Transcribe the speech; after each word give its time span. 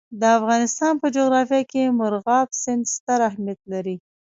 د 0.19 0.23
افغانستان 0.39 0.93
په 1.01 1.07
جغرافیه 1.15 1.63
کې 1.71 1.95
مورغاب 1.97 2.47
سیند 2.61 2.83
ستر 2.95 3.19
اهمیت 3.29 3.59
لري. 3.73 3.95